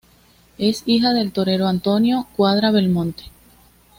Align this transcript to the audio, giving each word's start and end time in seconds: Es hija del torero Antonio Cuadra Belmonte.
Es 0.57 0.81
hija 0.87 1.13
del 1.13 1.31
torero 1.31 1.67
Antonio 1.67 2.25
Cuadra 2.35 2.71
Belmonte. 2.71 3.25